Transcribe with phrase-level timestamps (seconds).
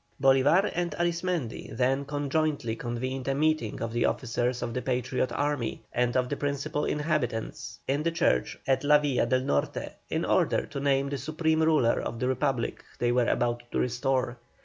[0.19, 5.83] Bolívar and Arismendi then conjointly convened a meeting of the officers of the Patriot army,
[5.93, 10.65] and of the principal inhabitants, in the church at La Villa del Norte, in order
[10.65, 14.39] to name the supreme ruler of the Republic they were about to restore.